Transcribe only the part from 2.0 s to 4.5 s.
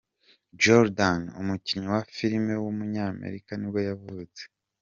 filime w’umunyamerika nibwo yavutse.